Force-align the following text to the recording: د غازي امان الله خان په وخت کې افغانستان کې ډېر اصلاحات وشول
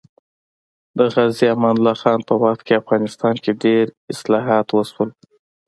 د 0.97 0.99
غازي 1.13 1.45
امان 1.55 1.75
الله 1.77 1.95
خان 2.01 2.19
په 2.29 2.33
وخت 2.43 2.61
کې 2.65 2.79
افغانستان 2.81 3.35
کې 3.43 3.51
ډېر 3.63 3.85
اصلاحات 4.13 4.67
وشول 4.71 5.09